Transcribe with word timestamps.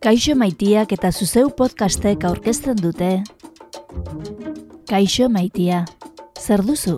Kaixo 0.00 0.34
maitiak 0.38 0.92
eta 0.96 1.10
zuzeu 1.12 1.50
podcastek 1.56 2.24
aurkezten 2.24 2.78
dute. 2.80 3.10
Kaixo 4.88 5.28
maitia, 5.28 5.84
zer 6.40 6.64
duzu? 6.64 6.96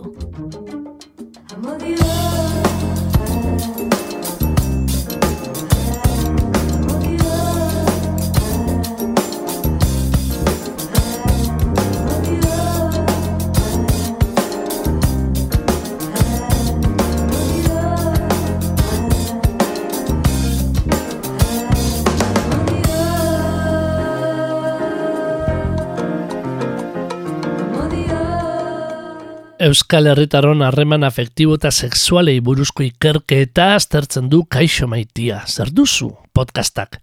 Euskal 29.62 30.08
Herritarron 30.10 30.58
harreman 30.66 31.04
afektibo 31.06 31.54
eta 31.54 31.70
sexualei 31.70 32.40
buruzko 32.42 32.82
ikerketa 32.82 33.76
aztertzen 33.76 34.26
du 34.26 34.40
kaixo 34.50 34.88
maitia. 34.90 35.44
Zer 35.46 35.68
duzu 35.70 36.08
podcastak? 36.34 36.96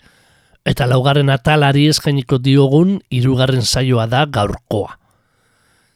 Eta 0.67 0.84
laugarren 0.91 1.31
atalari 1.31 1.86
eskainiko 1.88 2.36
diogun 2.44 2.98
hirugarren 3.16 3.64
saioa 3.64 4.09
da 4.12 4.26
gaurkoa. 4.27 4.98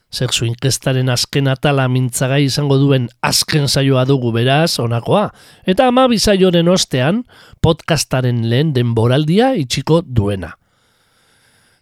Sexu 0.07 0.47
inkestaren 0.47 1.11
azken 1.11 1.51
atala 1.51 1.89
mintzagai 1.91 2.45
izango 2.45 2.79
duen 2.79 3.09
azken 3.19 3.67
saioa 3.67 4.05
dugu 4.07 4.31
beraz, 4.31 4.79
onakoa. 4.79 5.33
Eta 5.67 5.89
ama 5.91 6.07
bizaioren 6.07 6.71
ostean, 6.71 7.25
podcastaren 7.59 8.39
lehen 8.47 8.71
denboraldia 8.71 9.51
itxiko 9.59 9.99
duena. 10.07 10.55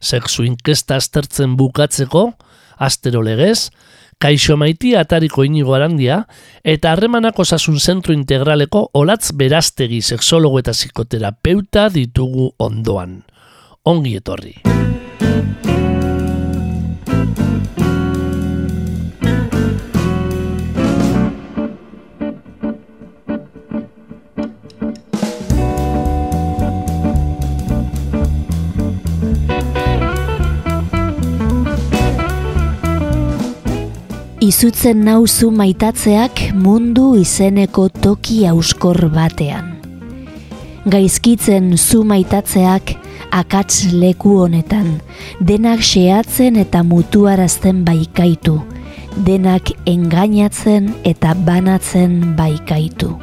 Sexu 0.01 0.41
inkesta 0.49 0.97
aztertzen 0.97 1.53
bukatzeko, 1.53 2.31
astero 2.81 3.21
legez, 3.21 3.69
Kaixo 4.21 4.53
maiti 4.53 4.91
atariko 4.93 5.41
inigo 5.47 5.73
arandia, 5.73 6.19
eta 6.61 6.91
harremanak 6.93 7.39
osasun 7.41 7.79
zentro 7.81 8.13
integraleko 8.13 8.83
olatz 9.01 9.31
beraztegi 9.33 10.03
sexologo 10.05 10.61
eta 10.61 10.75
psikoterapeuta 10.77 11.87
ditugu 11.89 12.51
ondoan. 12.61 13.23
Ongi 13.81 14.13
etorri. 14.21 14.59
Izutzen 34.51 35.05
nauzu 35.05 35.47
maitatzeak 35.55 36.41
mundu 36.59 37.13
izeneko 37.15 37.85
toki 38.03 38.41
auskor 38.49 38.97
batean. 39.13 39.69
Gaizkitzen 40.91 41.69
zu 41.77 42.01
maitatzeak 42.09 42.91
akats 43.39 43.85
leku 43.93 44.33
honetan, 44.41 44.97
denak 45.39 45.85
xeatzen 45.91 46.59
eta 46.65 46.83
mutuarazten 46.83 47.85
baikaitu, 47.87 48.57
denak 49.29 49.71
engainatzen 49.87 50.91
eta 51.13 51.37
banatzen 51.47 52.17
baikaitu. 52.35 53.15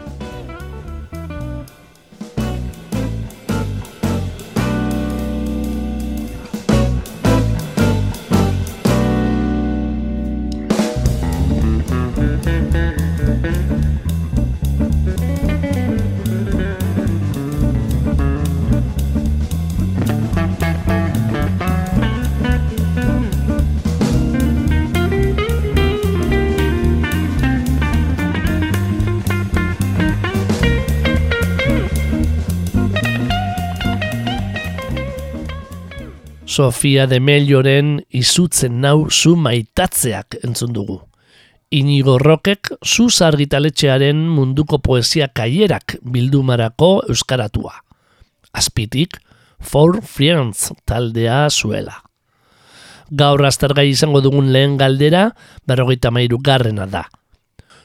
Sofia 36.58 37.06
de 37.06 37.20
Melloren 37.20 38.00
izutzen 38.10 38.80
nau 38.82 39.06
zu 39.14 39.36
maitatzeak 39.38 40.40
entzun 40.42 40.72
dugu. 40.74 40.96
Inigo 41.70 42.16
Rokek 42.18 42.72
zu 42.82 43.06
argitaletxearen 43.22 44.24
munduko 44.26 44.80
poesia 44.82 45.28
kaierak 45.28 46.00
bildumarako 46.02 47.04
euskaratua. 47.14 47.76
Azpitik, 48.50 49.20
For 49.60 50.02
Friends 50.02 50.72
taldea 50.84 51.46
zuela. 51.48 52.02
Gaur 53.10 53.46
aztergai 53.46 53.90
izango 53.92 54.20
dugun 54.20 54.50
lehen 54.50 54.76
galdera, 54.82 55.36
berrogeita 55.64 56.10
mairu 56.10 56.42
garrena 56.42 56.86
da. 56.86 57.04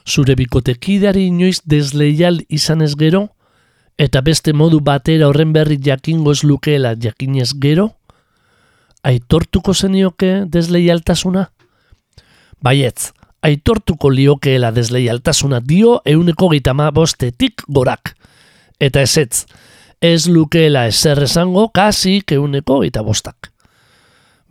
Zure 0.04 0.34
bikotekidari 0.34 1.28
inoiz 1.30 1.60
desleial 1.64 2.42
izan 2.48 2.82
ez 2.82 2.96
gero, 2.98 3.28
eta 3.98 4.20
beste 4.20 4.52
modu 4.52 4.80
batera 4.80 5.28
horren 5.30 5.52
berri 5.52 5.78
jakingoz 5.78 6.42
lukeela 6.42 6.96
jakinez 6.98 7.52
gero, 7.54 7.92
aitortuko 9.04 9.74
zenioke 9.74 10.44
desleialtasuna? 10.52 11.46
Baietz, 12.64 13.12
aitortuko 13.44 14.10
liokeela 14.10 14.72
desleialtasuna 14.74 15.60
dio 15.68 15.98
euneko 16.06 16.48
gitama 16.54 16.90
bostetik 16.92 17.66
gorak. 17.68 18.14
Eta 18.80 19.04
ezetz, 19.04 19.44
ez 20.00 20.28
lukeela 20.28 20.86
ezer 20.90 21.22
esango 21.24 21.68
kasik 21.74 22.32
euneko 22.36 22.80
gita 22.84 23.04
bostak. 23.04 23.50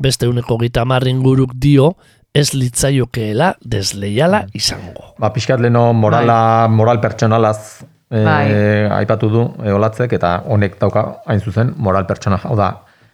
Beste 0.02 0.26
euneko 0.26 0.58
gita 0.58 0.86
guruk 1.22 1.52
dio 1.56 1.96
ez 2.34 2.54
litzaiokeela 2.54 3.56
desleiala 3.62 4.46
izango. 4.54 5.14
Ba, 5.20 5.30
pixkat 5.34 5.60
leno 5.60 5.94
morala, 5.94 6.68
bai. 6.68 6.76
moral 6.76 7.00
pertsonalaz 7.00 7.84
e, 8.10 8.90
aipatu 8.90 9.30
du 9.30 9.44
eolatzek 9.66 10.14
eta 10.14 10.42
honek 10.46 10.80
dauka 10.80 11.22
hain 11.26 11.40
zuzen 11.40 11.74
moral 11.78 12.06
pertsonal. 12.06 12.40
Hau 12.44 12.56
da, 12.58 12.72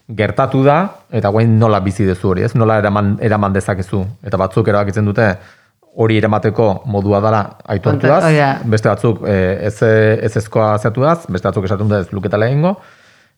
gertatu 0.09 0.63
da, 0.65 0.79
eta 1.13 1.29
guain 1.29 1.57
nola 1.59 1.79
bizi 1.85 2.05
dezu 2.07 2.31
hori, 2.31 2.43
ez? 2.47 2.53
Nola 2.57 2.79
eraman, 2.81 3.17
eraman 3.21 3.53
dezakezu. 3.53 4.01
Eta 4.25 4.39
batzuk 4.41 4.67
erabakitzen 4.71 5.05
dute 5.05 5.27
hori 5.99 6.17
eramateko 6.17 6.69
modua 6.89 7.19
dara 7.23 7.41
aitortuaz, 7.73 8.23
beste 8.71 8.89
batzuk 8.89 9.21
e, 9.27 9.35
ez, 9.67 9.75
ez 9.83 10.31
ezkoa 10.41 10.77
zeatuaz, 10.77 11.19
beste 11.27 11.49
batzuk 11.49 11.67
esatzen 11.67 11.89
dute 11.89 12.01
ez 12.05 12.11
luketa 12.15 12.39
lehengo, 12.41 12.75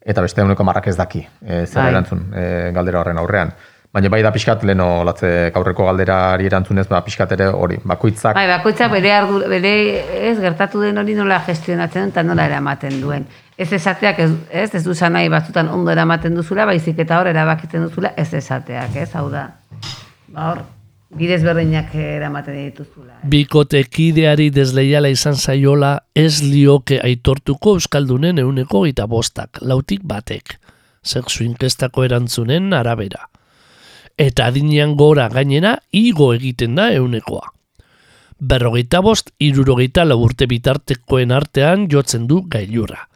eta 0.01 0.23
beste 0.23 0.43
honeko 0.43 0.65
marrak 0.67 0.89
ez 0.91 0.97
daki, 0.99 1.23
e, 1.41 1.65
zer 1.65 1.81
bai. 1.81 1.89
erantzun 1.93 2.25
e, 2.35 2.45
galdera 2.75 3.01
horren 3.01 3.21
aurrean. 3.21 3.53
Baina 3.91 4.07
bai 4.07 4.21
da 4.23 4.31
pixkat 4.31 4.61
leno 4.63 5.03
latze 5.03 5.51
gaurreko 5.51 5.83
galderari 5.89 6.45
erantzunez, 6.47 6.87
ba 6.87 7.01
pixkat 7.03 7.33
ere 7.35 7.49
hori, 7.51 7.75
bakoitzak. 7.83 8.37
Bai, 8.37 8.47
bakoitzak 8.47 8.91
bere, 8.93 9.11
ardu, 9.11 9.41
bere 9.51 9.73
ez 10.31 10.37
gertatu 10.39 10.79
den 10.85 10.97
hori 11.01 11.15
nola 11.17 11.41
gestionatzen 11.45 12.13
eta 12.13 12.23
nola 12.23 12.47
eramaten 12.47 13.01
duen 13.03 13.27
ez 13.61 13.71
esateak 13.73 14.19
ez, 14.19 14.31
ez, 14.49 14.69
ez 14.75 14.83
du 14.83 14.93
nahi 15.09 15.29
batzutan 15.29 15.69
ondo 15.69 15.91
eramaten 15.91 16.35
duzula, 16.35 16.65
baizik 16.65 16.99
eta 17.03 17.19
hor 17.19 17.29
erabakiten 17.29 17.85
duzula 17.87 18.13
ez 18.17 18.33
esateak, 18.33 18.95
ez, 18.95 19.09
hau 19.15 19.27
da. 19.29 19.43
Ba 20.33 20.47
hor, 20.51 20.63
bidez 21.17 21.41
berreinak 21.43 21.93
eramaten 21.95 22.57
dituzula. 22.57 23.19
Eh? 23.19 23.29
Bikotekideari 23.33 24.49
desleiala 24.55 25.11
izan 25.13 25.37
zaiola 25.37 25.99
ez 26.15 26.41
lioke 26.41 27.01
aitortuko 27.03 27.75
euskaldunen 27.77 28.41
euneko 28.41 28.85
eta 28.89 29.05
bostak, 29.05 29.61
lautik 29.61 30.07
batek, 30.09 30.57
sexu 31.03 31.43
inkestako 31.45 32.07
erantzunen 32.07 32.73
arabera. 32.73 33.27
Eta 34.21 34.51
adinean 34.51 34.95
gora 34.95 35.27
gainera, 35.33 35.77
igo 35.91 36.33
egiten 36.35 36.75
da 36.77 36.91
eunekoa. 36.93 37.47
Berrogeita 38.37 39.01
bost, 39.01 39.31
irurogeita 39.39 40.05
laburte 40.05 40.47
bitartekoen 40.49 41.33
artean 41.33 41.87
jotzen 41.89 42.27
du 42.29 42.43
gailurra 42.49 43.07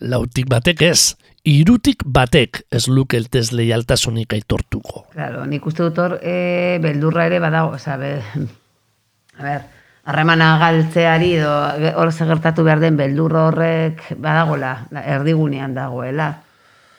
lautik 0.00 0.48
batek 0.48 0.82
ez, 0.88 1.16
irutik 1.44 2.02
batek 2.04 2.62
ez 2.72 2.86
lukeltez 2.88 3.50
leialtasunik 3.52 4.32
aitortuko. 4.36 5.04
Claro, 5.14 5.44
nik 5.46 5.66
uste 5.66 5.84
dut 5.84 5.98
hor, 6.00 6.16
e, 6.22 6.78
beldurra 6.82 7.26
ere 7.28 7.40
badago, 7.42 7.76
oza, 7.76 7.96
be, 8.00 8.14
a 9.36 9.44
ber, 9.44 9.66
harremana 10.10 10.54
galtzeari, 10.60 11.34
do, 11.40 11.54
hor 12.00 12.12
segertatu 12.12 12.64
behar 12.66 12.80
den 12.82 12.96
beldurra 13.00 13.48
horrek 13.50 14.06
badagola, 14.16 14.74
erdigunean 15.04 15.76
dagoela. 15.76 16.32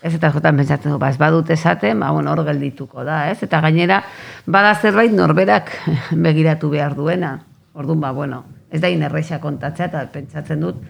Ez 0.01 0.15
eta 0.17 0.31
jotan 0.33 0.57
pentsatzen 0.57 0.95
du, 0.95 0.97
ba, 0.97 1.11
ez 1.13 1.19
badut 1.21 1.49
esaten, 1.53 1.99
ba, 2.01 2.09
bueno, 2.11 2.31
hor 2.33 2.41
geldituko 2.47 3.03
da, 3.05 3.27
ez? 3.29 3.37
Eta 3.45 3.59
gainera, 3.61 4.01
bada 4.49 4.73
zerbait 4.73 5.13
norberak 5.13 5.69
begiratu 6.25 6.71
behar 6.73 6.95
duena. 6.97 7.35
Orduan, 7.77 8.01
ba, 8.01 8.09
bueno, 8.11 8.43
ez 8.71 8.81
da 8.81 8.89
inerreixa 8.89 9.37
kontatzea, 9.43 9.91
eta 9.91 10.01
pentsatzen 10.11 10.65
dut, 10.65 10.81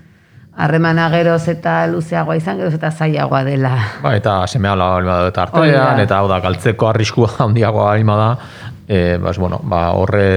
harremana 0.55 1.09
geroz 1.11 1.43
eta 1.51 1.75
luzeagoa 1.91 2.37
izan, 2.39 2.63
geroz 2.63 2.73
eta 2.77 2.91
zailagoa 2.91 3.43
dela. 3.47 3.73
Ba, 4.03 4.15
eta 4.15 4.39
semea 4.47 4.77
la 4.79 4.89
balima 4.95 5.19
da 5.19 5.29
eta 5.31 5.45
artean, 5.47 6.01
eta 6.05 6.19
hau 6.19 6.31
da, 6.31 6.39
galtzeko 6.43 6.89
arriskua 6.91 7.35
handiagoa 7.47 7.91
balima 7.91 8.17
da, 8.19 8.31
e, 8.87 9.17
bas, 9.21 9.37
bueno, 9.39 9.59
ba, 9.63 9.89
horre 9.99 10.31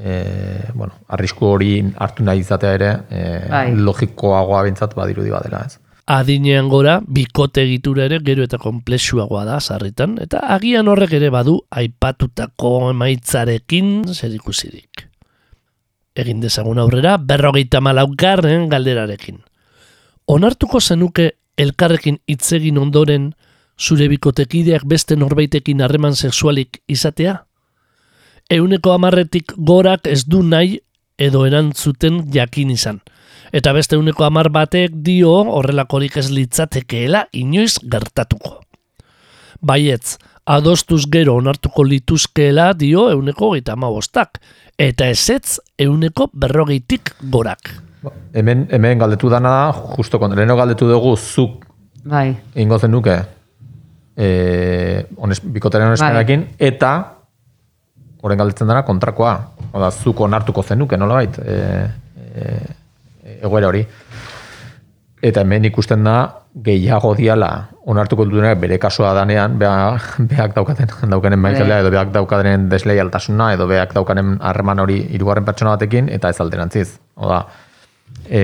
e, 0.00 0.70
bueno, 0.74 0.94
arrisku 1.08 1.46
hori 1.46 1.74
hartu 1.98 2.24
nahi 2.26 2.42
izatea 2.42 2.74
ere, 2.78 2.90
e, 3.10 3.22
bai. 3.50 3.66
logikoagoa 3.76 4.64
bintzat 4.68 4.94
badirudi 4.98 5.32
badela, 5.34 5.64
ez. 5.66 5.79
Adinean 6.06 6.68
gora, 6.68 7.00
bikote 7.06 7.62
egitura 7.62 8.06
ere 8.08 8.18
gero 8.24 8.42
eta 8.44 8.58
komplexuagoa 8.58 9.44
da 9.44 9.60
sarritan, 9.60 10.16
eta 10.22 10.40
agian 10.56 10.88
horrek 10.88 11.12
ere 11.18 11.30
badu 11.30 11.60
aipatutako 11.70 12.90
emaitzarekin 12.90 14.02
zer 14.14 14.34
ikusirik. 14.34 15.06
Egin 16.16 16.40
dezagun 16.40 16.80
aurrera, 16.82 17.16
berrogeita 17.18 17.80
malaukarren 17.80 18.68
galderarekin. 18.72 19.38
Onartuko 20.26 20.80
zenuke 20.80 21.30
elkarrekin 21.58 22.18
itzegin 22.26 22.78
ondoren 22.78 23.30
zure 23.78 24.08
bikotekideak 24.08 24.84
beste 24.86 25.16
norbaitekin 25.16 25.80
harreman 25.80 26.16
sexualik 26.16 26.82
izatea? 26.88 27.44
Euneko 28.50 28.92
amarretik 28.92 29.54
gorak 29.56 30.06
ez 30.10 30.24
du 30.26 30.42
nahi 30.42 30.80
edo 31.20 31.44
erantzuten 31.46 32.24
jakin 32.32 32.72
izan 32.74 33.02
eta 33.52 33.72
beste 33.74 33.98
uneko 33.98 34.24
amar 34.24 34.50
batek 34.54 34.94
dio 35.04 35.32
horrelakorik 35.58 36.16
ez 36.20 36.28
litzatekeela 36.30 37.26
inoiz 37.34 37.78
gertatuko. 37.82 38.60
Baietz, 39.60 40.16
adostuz 40.46 41.04
gero 41.12 41.36
onartuko 41.38 41.84
lituzkeela 41.84 42.72
dio 42.74 43.08
euneko 43.10 43.52
gaita 43.52 43.76
bostak, 43.76 44.40
eta 44.78 45.08
ezetz 45.08 45.58
euneko 45.78 46.30
berrogeitik 46.32 47.14
gorak. 47.30 47.74
Hemen, 48.32 48.68
hemen 48.70 48.98
galdetu 48.98 49.28
dana 49.28 49.50
da, 49.50 49.72
justo 49.96 50.18
kontreno 50.18 50.56
galdetu 50.56 50.88
dugu 50.88 51.16
zuk 51.16 51.66
bai. 52.04 52.34
ingo 52.54 52.78
zen 52.78 52.90
nuke 52.90 53.18
e, 54.16 55.04
ones, 55.16 55.40
bikotaren 55.44 55.96
bai. 55.98 56.46
eta 56.58 57.19
horren 58.22 58.40
galdetzen 58.40 58.68
dara 58.68 58.82
kontrakoa. 58.86 59.34
Oda, 59.72 59.90
zuk 59.90 60.20
onartuko 60.20 60.62
zenuke, 60.62 60.98
nola 61.00 61.20
bait? 61.20 61.38
E, 61.38 61.56
e, 62.34 62.58
egoera 63.40 63.70
hori. 63.70 63.84
Eta 65.20 65.44
hemen 65.44 65.66
ikusten 65.68 66.04
da, 66.04 66.16
gehiago 66.64 67.12
diala, 67.14 67.50
onartuko 67.92 68.24
dutenak 68.26 68.58
bere 68.62 68.78
kasua 68.80 69.12
danean, 69.14 69.58
beak 69.60 70.54
daukaten, 70.56 70.90
daukanen 71.12 71.40
maizalea, 71.40 71.80
edo 71.84 71.92
beak 71.92 72.12
daukaten 72.14 72.68
desleialtasuna, 72.72 73.52
edo 73.54 73.68
beak 73.70 73.94
daukanen 73.96 74.38
harreman 74.40 74.82
hori 74.82 75.00
irugarren 75.16 75.46
pertsona 75.46 75.76
batekin, 75.76 76.08
eta 76.12 76.32
ez 76.32 76.40
alderantziz. 76.40 76.88
Oda, 77.20 77.44
e, 78.26 78.42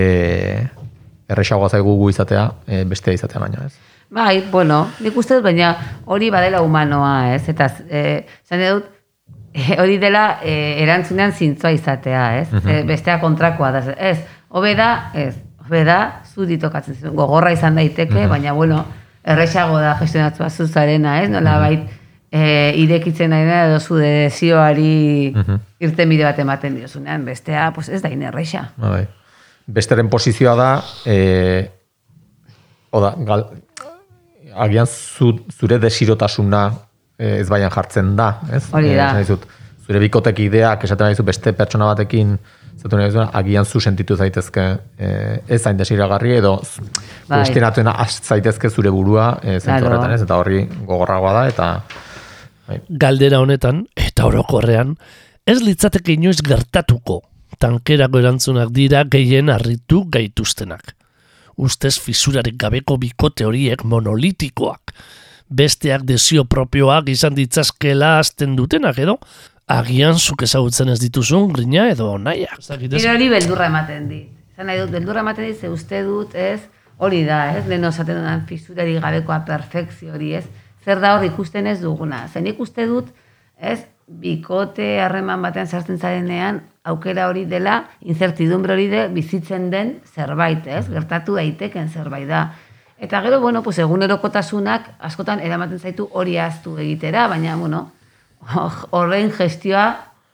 erresagoa 1.29 1.73
zaigu 1.73 1.97
gu 1.99 2.11
izatea, 2.13 2.49
e, 2.67 2.85
beste 2.89 3.15
izatea 3.17 3.43
baina, 3.43 3.67
ez? 3.67 3.75
Bai, 4.17 4.45
bueno, 4.53 4.85
nik 5.03 5.17
uste 5.19 5.41
dut, 5.41 5.49
baina 5.49 5.73
hori 6.07 6.29
badela 6.31 6.61
humanoa, 6.63 7.35
ez? 7.35 7.49
Eta, 7.51 7.73
e, 7.91 8.05
zan 8.47 8.63
dut, 9.57 9.79
hori 9.83 9.99
dela 9.99 10.39
e, 10.45 10.83
erantzunean 10.83 11.33
zintzoa 11.33 11.73
izatea, 11.77 12.25
ez? 12.43 12.49
Mm 12.53 12.87
bestea 12.87 13.19
kontrakoa 13.21 13.73
da, 13.73 13.83
ez? 13.97 14.19
Hobe 14.49 14.75
da, 14.79 15.11
ez, 15.15 15.35
hobe 15.65 15.83
da, 15.85 16.23
zu 16.25 16.47
ditokatzen 16.47 16.95
zuen, 16.95 17.15
gogorra 17.17 17.53
izan 17.53 17.77
daiteke, 17.79 18.23
mhm. 18.23 18.31
baina, 18.31 18.55
bueno, 18.55 18.85
erresago 19.27 19.79
da 19.83 19.97
gestionatzua 20.01 20.51
zuzarena, 20.51 21.21
ez, 21.23 21.31
nola 21.33 21.57
mhm. 21.57 21.65
bait, 21.65 22.03
e, 22.31 22.73
irekitzen 22.83 23.33
nahi 23.33 23.47
da, 23.49 23.61
edo 23.71 23.81
zu 23.81 23.99
desioari 24.01 25.33
mhm. 25.35 25.63
irten 25.89 26.15
bide 26.15 26.27
bat 26.29 26.39
ematen 26.43 26.79
diozunean, 26.79 27.25
bestea, 27.27 27.71
pues 27.75 27.89
ez 27.89 28.03
da 28.05 28.13
inerreixa. 28.13 28.69
Bai. 28.81 29.07
Besteren 29.67 30.11
posizioa 30.11 30.55
da, 30.59 30.71
e, 31.11 31.17
oda, 32.95 33.15
gal, 33.27 33.49
agian 34.57 34.87
zu, 34.87 35.33
zure 35.53 35.81
desirotasuna 35.83 36.63
e, 36.71 36.96
ez 37.19 37.49
baian 37.49 37.73
jartzen 37.73 38.15
da, 38.17 38.31
ez? 38.53 38.67
Hori 38.73 38.95
da. 38.97 39.13
E, 39.21 39.39
zure 39.87 40.03
bikotek 40.03 40.41
ideak, 40.43 40.85
esaten 40.85 41.07
nahi 41.07 41.27
beste 41.27 41.53
pertsona 41.57 41.89
batekin, 41.93 42.37
zatu 42.77 42.99
nahi 42.99 43.11
zuena, 43.11 43.29
agian 43.39 43.65
zu 43.65 43.81
sentitu 43.81 44.17
zaitezke 44.17 44.65
e, 44.99 45.11
ez 45.49 45.61
zain 45.63 45.77
desiragarri 45.77 46.37
edo 46.37 46.57
bai. 47.29 47.45
zaitezke 47.45 48.71
zure 48.71 48.91
burua 48.91 49.39
e, 49.43 49.61
zentu 49.61 49.87
horretan 49.87 50.13
ez, 50.13 50.23
eta 50.23 50.37
horri 50.37 50.67
gogorragoa 50.87 51.33
da, 51.33 51.47
eta... 51.49 51.71
Bai. 52.67 52.81
Galdera 52.89 53.39
honetan, 53.41 53.85
eta 53.95 54.27
orokorrean, 54.27 54.97
ez 55.47 55.61
litzateke 55.63 56.17
inoiz 56.17 56.41
gertatuko, 56.43 57.21
tankerako 57.63 58.19
erantzunak 58.19 58.73
dira 58.75 59.05
gehien 59.05 59.53
harritu 59.55 60.03
gaituztenak. 60.11 60.97
Ustez 61.57 61.95
fisurarik 62.03 62.59
gabeko 62.59 62.99
bikote 63.01 63.47
horiek 63.47 63.85
monolitikoak, 63.85 64.93
besteak 65.49 66.03
desio 66.07 66.45
propioak 66.45 67.09
izan 67.09 67.35
ditzazkela 67.35 68.19
azten 68.21 68.57
dutenak 68.57 68.99
edo, 68.99 69.19
agian 69.67 70.19
zuk 70.19 70.43
ezagutzen 70.47 70.91
ez 70.93 71.01
dituzun 71.03 71.53
grina 71.53 71.89
edo 71.91 72.17
naia. 72.19 72.55
Gero 72.61 73.13
hori 73.15 73.29
beldurra 73.31 73.67
ematen 73.67 74.09
dit. 74.09 74.31
Zan 74.57 74.71
nahi 74.71 74.81
dut, 74.81 74.93
beldurra 74.95 75.21
ematen 75.21 75.51
dit, 75.51 75.59
ze 75.61 75.69
uste 75.69 76.03
dut, 76.07 76.35
ez, 76.35 76.61
hori 76.97 77.25
da, 77.27 77.43
ez, 77.59 77.67
lehen 77.69 77.85
osaten 77.85 78.23
dudan 78.23 78.47
fisurari 78.49 78.97
gabekoa 79.03 79.43
perfekzio 79.49 80.15
hori, 80.15 80.33
ez, 80.39 80.47
zer 80.85 81.03
da 81.03 81.17
hor 81.17 81.27
ikusten 81.27 81.67
ez 81.67 81.81
duguna. 81.83 82.23
Zen 82.33 82.47
ikuste 82.49 82.87
dut, 82.89 83.11
ez, 83.59 83.83
bikote 84.07 85.01
harreman 85.03 85.43
batean 85.43 85.67
sartzen 85.67 85.99
zarenean, 85.99 86.63
aukera 86.87 87.27
hori 87.29 87.45
dela, 87.51 87.81
incertidumbre 88.01 88.77
hori 88.77 88.87
de, 88.89 89.03
bizitzen 89.13 89.69
den 89.73 89.97
zerbait, 90.15 90.67
ez, 90.71 90.87
gertatu 90.89 91.37
daiteken 91.37 91.91
zerbait 91.91 92.29
da. 92.31 92.47
Eta 92.99 93.21
gero, 93.23 93.41
bueno, 93.41 93.63
pues, 93.63 93.79
egunerokotasunak 93.79 94.95
askotan 95.05 95.41
eramaten 95.45 95.79
zaitu 95.79 96.09
hori 96.13 96.39
aztu 96.41 96.79
egitera, 96.79 97.27
baina, 97.29 97.57
bueno, 97.57 97.91
horren 98.91 99.31
gestioa, 99.33 99.87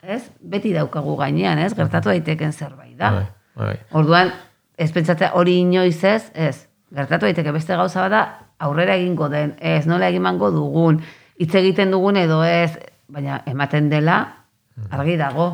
ez, 0.02 0.22
beti 0.40 0.72
daukagu 0.74 1.16
gainean, 1.16 1.58
ez, 1.58 1.72
gertatu 1.74 2.12
daiteken 2.12 2.52
zerbait 2.52 2.94
da. 2.98 3.10
Bai, 3.16 3.26
bai. 3.56 3.74
Orduan, 3.98 4.30
ez 4.78 4.90
pentsatzea 4.94 5.32
hori 5.38 5.58
inoiz 5.62 5.98
ez, 6.04 6.30
ez, 6.34 6.68
gertatu 6.94 7.26
daiteke 7.26 7.52
beste 7.54 7.76
gauza 7.76 8.04
bada, 8.04 8.22
aurrera 8.62 8.94
egingo 8.94 9.28
den, 9.32 9.56
ez, 9.58 9.84
nola 9.90 10.08
egimango 10.12 10.52
dugun, 10.54 11.02
hitz 11.38 11.54
egiten 11.58 11.90
dugun 11.90 12.18
edo 12.20 12.42
ez, 12.46 12.78
baina 13.10 13.42
ematen 13.50 13.90
dela, 13.90 14.22
argi 14.90 15.18
dago. 15.20 15.50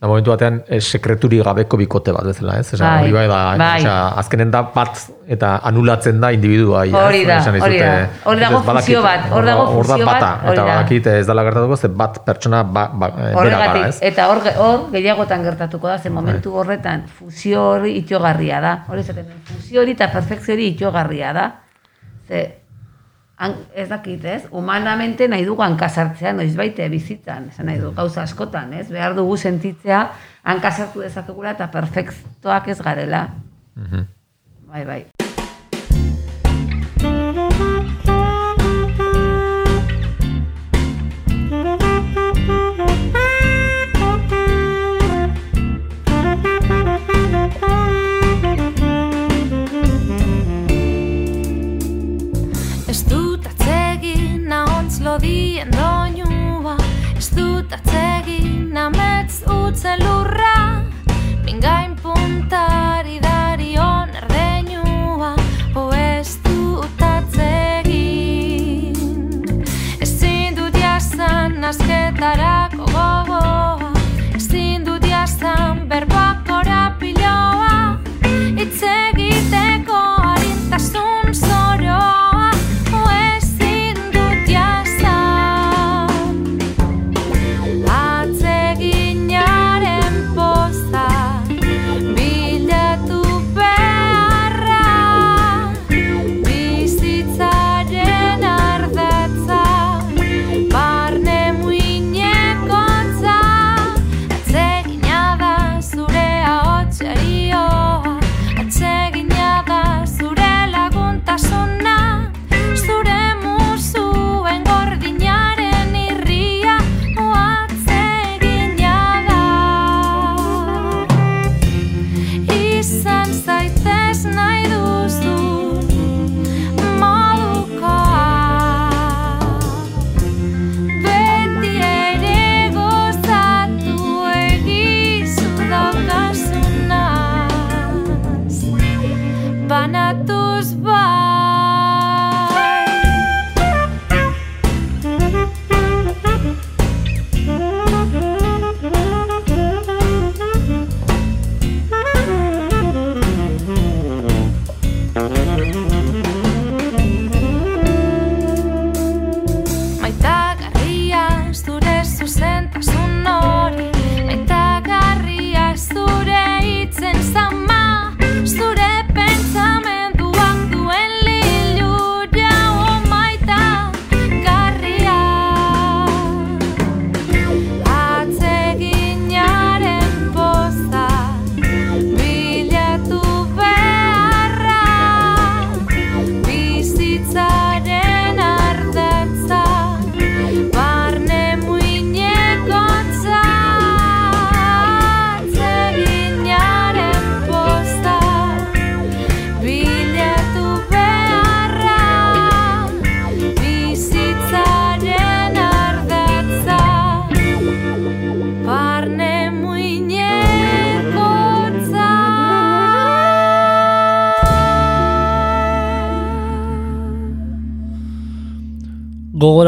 Da 0.00 0.08
momentu 0.08 0.32
batean 0.32 0.62
e, 0.64 0.78
sekreturi 0.80 1.42
gabeko 1.44 1.76
bikote 1.76 2.12
bat 2.16 2.24
bezala, 2.24 2.54
ez? 2.62 2.70
Esa, 2.72 2.94
bai, 3.02 3.10
bai, 3.12 3.26
da, 3.28 3.40
bai. 3.60 3.80
azkenen 4.22 4.48
da 4.48 4.62
bat 4.72 4.96
eta 5.28 5.50
anulatzen 5.68 6.22
da 6.22 6.30
individua. 6.32 6.86
Hori 7.02 7.20
da, 7.28 7.36
hori 7.50 7.80
da. 7.82 7.90
Hori 8.24 8.40
dago 8.40 8.62
fusio 8.64 9.02
bat, 9.04 9.26
hori 9.28 9.50
dago 9.50 9.66
fusio 9.74 10.06
bat. 10.08 10.24
Eta 10.54 10.64
bakit 10.70 11.10
ez 11.12 11.26
dala 11.28 11.44
gertatuko, 11.44 11.76
ze 11.76 11.90
bat 11.92 12.16
pertsona 12.24 12.62
ba, 12.64 12.86
ba, 12.94 13.10
eh, 13.12 13.34
bera 13.36 13.58
gara, 13.60 13.82
ez? 13.90 13.98
Eta 14.08 14.30
hor, 14.32 14.40
hor 14.64 14.86
gehiagotan 14.94 15.44
gertatuko 15.44 15.92
da, 15.92 15.98
ze 15.98 16.08
momentu 16.08 16.56
horretan 16.62 17.04
fusio 17.18 17.66
hori 17.74 17.98
itxogarria 18.00 18.62
da. 18.64 18.72
Hori 18.88 19.04
zaten, 19.04 19.28
fusio 19.52 19.84
hori 19.84 19.98
eta 19.98 20.08
perfekzio 20.16 20.56
hori 20.56 20.70
itxogarria 20.72 21.36
da. 21.36 21.46
Ze, 22.24 22.46
ez 23.74 23.88
dakit, 23.88 24.24
ez? 24.24 24.42
Humanamente 24.50 25.28
nahi 25.28 25.44
dugu 25.48 25.62
hankasartzea, 25.64 26.32
noiz 26.36 26.52
baite 26.56 26.88
bizitzan, 26.92 27.48
esan 27.54 27.70
nahi 27.70 27.80
du, 27.80 27.92
gauza 27.96 28.22
askotan, 28.22 28.74
ez? 28.76 28.88
Behar 28.92 29.16
dugu 29.16 29.36
sentitzea, 29.36 30.02
hankasartu 30.42 31.00
dezakegula 31.06 31.56
eta 31.56 31.70
perfektoak 31.72 32.68
ez 32.74 32.80
garela. 32.82 33.28
Mm 33.76 34.08
Bai, 34.70 34.84
bai. 34.86 35.19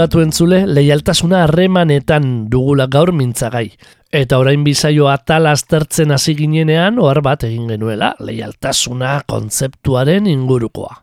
Gogoratu 0.02 0.18
entzule, 0.18 0.56
leialtasuna 0.66 1.44
harremanetan 1.44 2.24
dugula 2.50 2.88
gaur 2.90 3.12
mintzagai. 3.14 3.68
Eta 4.10 4.40
orain 4.42 4.64
bizaio 4.66 5.06
atal 5.06 5.46
aztertzen 5.46 6.10
hasi 6.10 6.34
ginenean, 6.34 6.98
ohar 6.98 7.20
bat 7.22 7.44
egin 7.46 7.68
genuela, 7.70 8.08
leialtasuna 8.18 9.12
kontzeptuaren 9.30 10.26
ingurukoa. 10.26 10.96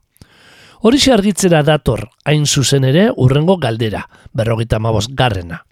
Horixe 0.83 1.13
argitzera 1.15 1.63
dator, 1.63 2.09
hain 2.27 2.43
zuzen 2.43 2.89
ere, 2.91 3.07
urrengo 3.15 3.55
galdera, 3.55 4.03
berrogeita 4.35 4.83
mabos 4.83 5.07
garrena. 5.15 5.63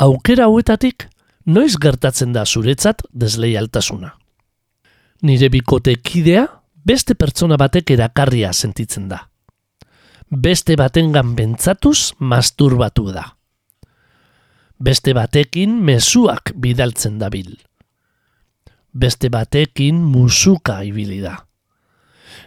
Aukera 0.00 0.48
hauetatik, 0.48 1.10
noiz 1.44 1.76
gertatzen 1.76 2.32
da 2.32 2.46
zuretzat 2.46 3.04
desleialtasuna? 3.12 4.14
Nire 5.28 5.52
bikotekidea, 5.52 6.48
beste 6.72 7.20
pertsona 7.20 7.60
batek 7.60 7.98
erakarria 8.00 8.56
sentitzen 8.56 9.10
da 9.12 9.26
beste 10.30 10.76
batengan 10.76 11.34
bentzatuz 11.36 12.12
masturbatu 12.18 13.12
da. 13.14 13.24
Beste 14.78 15.14
batekin 15.14 15.70
mezuak 15.70 16.52
bidaltzen 16.54 17.18
dabil. 17.20 17.54
Beste 18.92 19.30
batekin 19.32 19.94
musuka 19.94 20.82
ibili 20.82 21.22
da. 21.22 21.46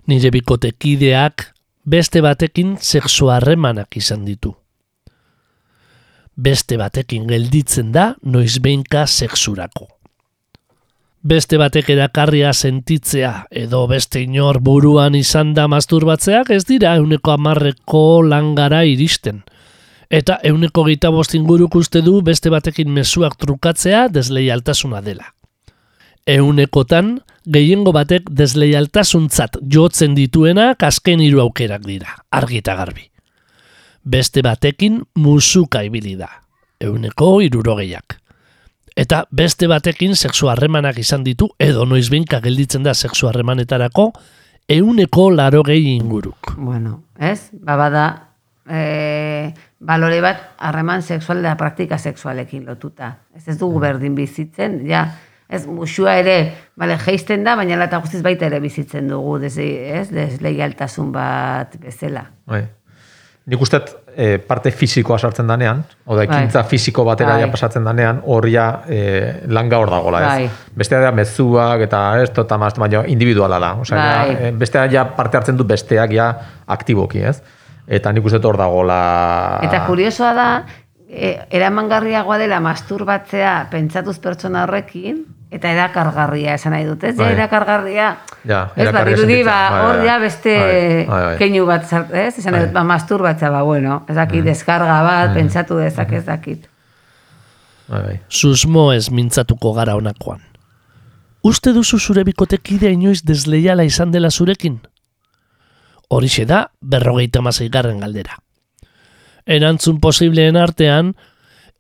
Nire 0.08 0.32
bikotekideak 0.34 1.54
beste 1.86 2.22
batekin 2.22 2.78
sexu 2.82 3.30
harremanak 3.30 3.98
izan 3.98 4.26
ditu. 4.26 4.54
Beste 6.38 6.78
batekin 6.78 7.28
gelditzen 7.28 7.94
da 7.94 8.16
noizbeinka 8.24 9.08
sexurako. 9.08 9.99
Beste 11.22 11.58
batek 11.60 11.90
erakarria 11.92 12.54
sentitzea 12.54 13.48
edo 13.52 13.82
beste 13.92 14.22
inor 14.24 14.62
buruan 14.64 15.18
izan 15.20 15.52
da 15.54 15.66
masturbatzeak 15.68 16.50
ez 16.56 16.64
dira 16.64 16.94
euneko 16.96 17.34
amarreko 17.34 18.22
langara 18.24 18.86
iristen. 18.88 19.42
Eta 20.10 20.40
euneko 20.44 20.86
gita 20.86 21.10
inguruk 21.34 21.76
uste 21.76 22.02
du 22.02 22.22
beste 22.22 22.50
batekin 22.50 22.90
mezuak 22.90 23.36
trukatzea 23.36 24.08
desleialtasuna 24.08 25.02
dela. 25.02 25.36
Eunekotan, 26.26 27.20
gehiengo 27.46 27.92
batek 27.92 28.30
desleialtasuntzat 28.30 29.58
jotzen 29.68 30.16
dituenak 30.16 30.82
azken 30.84 31.20
hiru 31.20 31.42
aukerak 31.42 31.86
dira, 31.86 32.16
argi 32.32 32.58
eta 32.60 32.76
garbi. 32.76 33.12
Beste 34.06 34.42
batekin 34.42 35.04
musuka 35.16 35.84
ibili 35.84 36.16
da, 36.16 36.30
euneko 36.80 37.42
irurogeiak. 37.42 38.29
Eta 39.00 39.22
beste 39.32 39.70
batekin 39.72 40.18
sexu 40.18 40.50
harremanak 40.52 40.98
izan 41.00 41.24
ditu, 41.24 41.48
edo 41.56 41.86
noizbinka 41.88 42.42
gelditzen 42.44 42.84
da 42.84 42.92
sexu 42.92 43.30
harremanetarako, 43.30 44.10
euneko 44.76 45.30
larogei 45.32 45.86
inguruk. 45.94 46.52
Bueno, 46.58 47.06
ez? 47.16 47.48
Ba, 47.54 47.78
bada, 47.80 48.04
e, 48.68 49.54
balore 49.80 50.20
bat 50.26 50.42
harreman 50.58 51.02
sexual 51.02 51.40
da 51.46 51.56
praktika 51.56 51.98
sexualekin 51.98 52.66
lotuta. 52.68 53.14
Ez 53.36 53.48
ez 53.48 53.56
dugu 53.62 53.80
berdin 53.80 54.18
bizitzen, 54.20 54.82
ja, 54.90 55.06
ez 55.48 55.64
musua 55.64 56.18
ere, 56.20 56.36
bale, 56.76 57.00
geisten 57.00 57.48
da, 57.48 57.56
baina 57.56 57.80
lata 57.80 58.02
guztiz 58.04 58.20
baita 58.26 58.50
ere 58.52 58.60
bizitzen 58.60 59.08
dugu, 59.08 59.38
des, 59.46 59.56
ez, 59.64 60.10
desleialtasun 60.12 61.16
bat 61.16 61.80
bezala. 61.80 62.28
Bai. 62.52 62.66
Nik 63.50 63.64
uste 63.64 63.80
e, 64.20 64.38
parte 64.44 64.72
fisikoa 64.76 65.18
sartzen 65.18 65.48
danean, 65.48 65.80
oda 66.12 66.26
ekintza 66.28 66.64
fisiko 66.68 67.06
batera 67.08 67.38
Bai. 67.38 67.44
ja 67.46 67.48
pasatzen 67.52 67.86
danean, 67.88 68.20
horria 68.28 68.66
e, 68.92 69.00
langa 69.48 69.80
hor 69.80 69.92
dagoela, 69.94 70.20
ez? 70.20 70.50
Bai. 70.50 70.74
Bestea 70.82 71.00
da 71.06 71.14
mezuak 71.16 71.86
eta 71.88 72.02
ez, 72.20 72.28
eta 72.44 72.58
maz, 72.60 72.74
baina 72.82 73.06
individuala 73.08 73.62
da. 73.64 73.72
Osea, 73.80 74.02
Bai. 74.02 74.34
ja, 74.34 74.50
e, 74.50 74.52
bestea 74.60 74.86
ja 74.92 75.06
parte 75.16 75.40
hartzen 75.40 75.58
du 75.60 75.68
besteak 75.70 76.14
ja 76.18 76.30
aktiboki, 76.68 77.24
ez? 77.32 77.40
Eta 77.88 78.12
nik 78.14 78.28
uste 78.28 78.42
hor 78.44 78.60
dagoela... 78.60 79.00
Eta 79.66 79.86
kuriosoa 79.88 80.34
da, 80.36 80.50
e, 81.08 81.38
eramangarriagoa 81.50 82.38
dela 82.42 82.60
masturbatzea 82.64 83.56
pentsatuz 83.72 84.20
pertsona 84.22 84.68
horrekin, 84.68 85.24
eta 85.52 85.72
erakargarria 85.74 86.56
esan 86.60 86.76
nahi 86.76 86.86
dut, 86.86 87.04
ez? 87.04 87.16
Ja, 87.18 87.24
Bai. 87.24 87.34
erakargarria, 87.34 88.10
Ja, 88.48 88.60
ez, 88.72 88.76
ba, 88.76 88.82
erakarria 88.84 89.16
dirudi, 89.18 89.44
ba. 89.44 89.56
Bai, 89.70 89.80
hor 89.86 89.98
bai, 89.98 90.08
ja 90.08 90.18
beste 90.22 90.58
keinu 91.40 91.66
bat, 91.68 91.88
ez? 92.14 92.38
Esan 92.38 92.54
nahi 92.54 92.68
dut, 92.68 92.76
ba, 92.76 92.84
masturbatzea, 92.88 93.50
ba, 93.54 93.64
bueno, 93.68 94.04
ez 94.08 94.16
dakit, 94.16 94.44
deskarga 94.46 95.02
bat, 95.04 95.34
pentsatu 95.34 95.80
dezak 95.82 96.14
ez 96.14 96.26
dakit. 96.26 96.70
Bai, 97.90 98.04
bai. 98.04 98.20
Susmo 98.30 98.92
ez 98.94 99.10
mintzatuko 99.10 99.74
gara 99.74 99.96
honakoan. 99.98 100.46
Uste 101.42 101.72
duzu 101.74 101.98
zure 102.00 102.24
bikotekidea 102.28 102.92
inoiz 102.92 103.24
desleiala 103.24 103.86
izan 103.88 104.12
dela 104.12 104.30
zurekin? 104.30 104.82
Horixe 106.10 106.46
da, 106.46 106.70
berrogeita 106.82 107.40
garren 107.72 108.00
galdera. 108.00 108.38
Erantzun 109.46 110.00
posibleen 110.00 110.58
artean, 110.58 111.16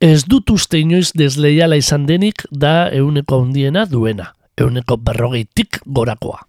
ez 0.02 0.24
dut 0.28 0.50
uste 0.50 0.80
inoiz 0.80 1.12
desleiala 1.18 1.76
izan 1.80 2.06
denik 2.08 2.46
da 2.52 2.90
euneko 2.96 3.42
handiena 3.44 3.86
duena, 3.86 4.34
euneko 4.58 4.98
berrogeitik 4.98 5.82
gorakoa. 5.86 6.40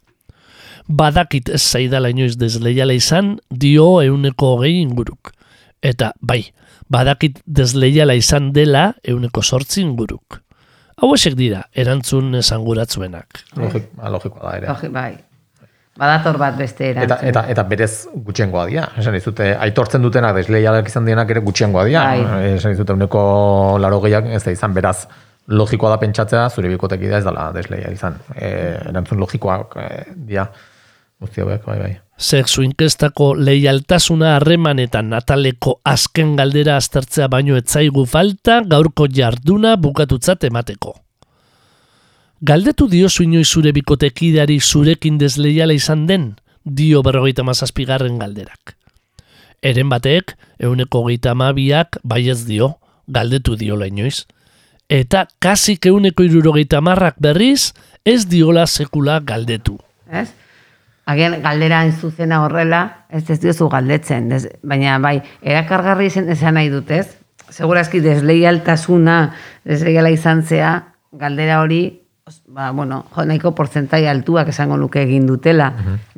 Badakit 0.88 1.49
ez 1.54 1.62
zaidala 1.62 2.11
inoiz 2.11 2.37
desleiala 2.38 2.95
izan, 2.97 3.37
dio 3.50 4.00
euneko 4.02 4.57
hogei 4.57 4.76
inguruk. 4.80 5.33
Eta, 5.83 6.12
bai, 6.21 6.45
badakit 6.90 7.40
desleiala 7.47 8.14
izan 8.19 8.52
dela 8.52 8.95
euneko 9.07 9.42
sortzi 9.42 9.83
inguruk. 9.83 10.40
Hau 11.00 11.14
esek 11.16 11.35
dira, 11.38 11.62
erantzun 11.73 12.35
esanguratzuenak. 12.37 13.45
Logik, 13.57 13.87
logikoa 13.97 14.42
da 14.50 14.57
ere. 14.59 14.66
Logi- 14.69 14.92
Bai. 14.92 15.12
Badator 16.00 16.38
bat 16.40 16.57
beste 16.57 16.87
Eta, 16.90 17.04
erantzun. 17.04 17.28
eta, 17.28 17.42
eta 17.52 17.62
berez 17.69 17.92
gutxiengoa 18.14 18.66
dira. 18.71 18.87
Esan 18.99 19.12
dizute, 19.19 19.50
aitortzen 19.66 20.00
dutenak 20.02 20.35
desleialak 20.38 20.88
izan 20.88 21.04
dienak 21.04 21.30
ere 21.35 21.42
gutxiengoa 21.45 21.85
dira. 21.88 22.04
Bai. 22.09 22.52
Esan 22.54 22.73
dizute, 22.73 22.97
uneko 22.97 23.23
laro 23.83 24.00
gehiak 24.00 24.30
ez 24.33 24.42
da 24.47 24.54
izan, 24.54 24.73
beraz, 24.73 25.04
logikoa 25.50 25.90
da 25.92 25.99
pentsatzea, 26.00 26.49
zure 26.49 26.71
bikotekidea 26.73 27.19
ez 27.21 27.26
dela 27.26 27.50
desleia 27.52 27.90
izan. 27.92 28.16
E, 28.35 28.50
erantzun 28.88 29.21
logikoak 29.21 29.76
e, 29.76 29.88
dira. 30.14 30.47
Guzti 31.21 31.42
hauek, 31.45 31.66
bai, 31.69 31.76
bai. 31.83 31.90
Sexu 32.16 32.62
inkestako 32.64 33.35
leialtasuna 33.37 34.35
harremanetan 34.38 35.11
nataleko 35.12 35.80
azken 35.85 36.33
galdera 36.37 36.78
aztertzea 36.80 37.28
baino 37.28 37.61
etzaigu 37.61 38.07
falta 38.09 38.62
gaurko 38.64 39.04
jarduna 39.12 39.76
bukatutzat 39.76 40.49
emateko. 40.49 40.95
Galdetu 42.41 42.87
diozu 42.89 43.27
inoiz 43.27 43.51
zure 43.53 43.69
bikotekideari 43.77 44.55
zurekin 44.65 45.19
desleiala 45.21 45.75
izan 45.77 46.07
den, 46.09 46.23
dio 46.65 47.03
berrogeita 47.05 47.45
mazazpigarren 47.45 48.17
galderak. 48.17 48.73
Eren 49.61 49.91
batek, 49.93 50.33
euneko 50.57 51.03
geita 51.11 51.35
amabiak 51.35 51.99
baiez 52.03 52.47
dio, 52.49 52.79
galdetu 53.13 53.59
diola 53.61 53.91
inoiz. 53.93 54.25
Eta 54.89 55.27
kasik 55.39 55.85
euneko 55.93 56.25
irurogeita 56.25 56.81
marrak 56.81 57.21
berriz, 57.21 57.75
ez 58.07 58.25
diola 58.25 58.67
sekula 58.67 59.21
galdetu. 59.21 59.77
ez? 60.11 60.31
Agian 61.05 61.43
galdera 61.43 61.85
zuzena 61.93 62.41
horrela, 62.43 63.05
ez 63.11 63.29
ez 63.29 63.41
diozu 63.41 63.69
galdetzen, 63.69 64.33
ez, 64.33 64.47
baina 64.63 64.99
bai, 64.99 65.21
erakargarri 65.43 66.07
izan 66.07 66.31
esan 66.31 66.55
nahi 66.55 66.71
dut, 66.73 66.91
ez? 66.91 67.19
Segurazki 67.51 68.01
desleialtasuna, 68.01 69.35
desleiala 69.65 70.09
izan 70.09 70.43
zea, 70.43 70.95
galdera 71.13 71.61
hori, 71.61 72.00
ba, 72.49 72.71
bueno, 72.73 73.05
jo, 73.15 73.25
nahiko 73.25 73.53
porzentai 73.55 74.07
altuak 74.11 74.49
esango 74.53 74.77
nuke 74.77 75.03
egin 75.03 75.27
dutela. 75.27 75.71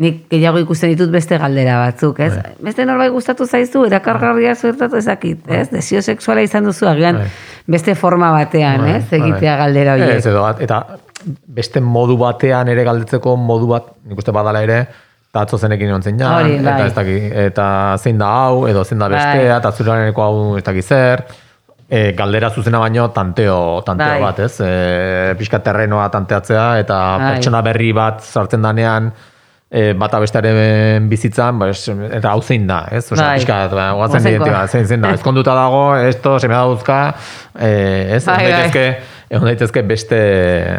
Nik 0.03 0.25
gehiago 0.31 0.59
ikusten 0.63 0.91
ditut 0.95 1.11
beste 1.13 1.39
galdera 1.39 1.79
batzuk, 1.85 2.21
ez? 2.21 2.33
Beste 2.61 2.87
norbait 2.89 3.13
gustatu 3.15 3.47
zaizu, 3.47 3.85
erakargarria 3.87 4.55
zuertatu 4.55 4.97
ezakit, 4.97 5.47
ez? 5.49 5.69
Desio 5.71 6.03
sexuala 6.03 6.43
izan 6.43 6.65
duzu, 6.65 6.87
agian 6.89 7.17
Bai. 7.23 7.29
beste 7.67 7.95
forma 7.95 8.33
batean, 8.33 8.81
Bai, 8.87 8.97
ez? 8.97 9.05
Egitea 9.13 9.57
bai. 9.57 9.61
galdera 9.67 9.95
horiek. 9.95 10.17
Ez, 10.19 10.27
edo, 10.27 10.45
eta 10.67 10.83
beste 11.47 11.81
modu 11.81 12.17
batean 12.19 12.69
ere 12.69 12.85
galdetzeko 12.85 13.37
modu 13.37 13.69
bat, 13.71 13.93
nik 14.09 14.19
uste 14.19 14.33
badala 14.35 14.63
ere, 14.67 14.81
eta 15.33 15.47
atzo 15.47 15.57
zenekin 15.59 15.89
egon 15.89 16.03
zen 16.03 16.19
jan, 16.19 16.35
Hori, 16.43 16.57
eta, 16.59 16.73
bai. 16.77 16.87
ez 16.91 16.95
daki, 16.95 17.15
eta 17.47 17.67
zein 18.03 18.19
da 18.19 18.27
hau, 18.43 18.67
edo 18.69 18.83
zein 18.85 18.99
da 19.01 19.09
Bai. 19.09 19.17
bestea, 19.17 19.57
eta 19.63 19.71
zureneko 19.73 20.23
hau 20.23 20.57
ez 20.59 20.65
daki 20.67 20.83
zer, 20.83 21.23
e, 21.93 22.13
galdera 22.17 22.49
zuzena 22.51 22.81
baino 22.81 23.11
tanteo, 23.13 23.83
tanteo 23.85 24.15
Bai. 24.15 24.23
bat, 24.23 24.39
ez? 24.47 24.55
E, 24.65 25.35
pixka 25.37 25.61
terrenoa 25.65 26.09
tanteatzea, 26.15 26.65
eta 26.81 27.01
Bai. 27.21 27.35
pertsona 27.35 27.61
berri 27.67 27.91
bat 27.97 28.23
sartzen 28.25 28.65
danean, 28.65 29.11
e, 29.69 29.91
bata 30.01 30.21
bestearen 30.23 31.11
bizitzan, 31.11 31.61
ba, 31.61 31.69
es, 31.73 31.85
eta 31.93 32.33
hau 32.33 32.41
zein 32.41 32.65
da, 32.71 32.87
ez? 32.89 33.05
Osea, 33.11 33.27
Bai. 33.27 33.35
pixka, 33.43 33.59
ba, 33.75 33.91
guatzen 33.99 34.29
identia, 34.31 34.63
zein 34.73 34.89
zein 34.89 35.05
da, 35.05 35.13
ezkonduta 35.19 35.57
dago, 35.59 35.83
esto, 36.09 36.39
seme 36.41 36.57
dauzka, 36.57 37.03
e, 37.59 37.73
ez? 38.17 38.25
Bai, 38.25 38.39
bai. 38.41 38.49
daitezke, 38.55 38.87
egon 39.29 39.53
daitezke 39.53 39.85
beste... 39.93 40.23